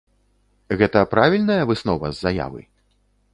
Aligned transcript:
Гэта 0.79 1.03
правільная 1.11 1.59
выснова 1.73 2.11
з 2.15 2.27
заявы? 2.29 2.61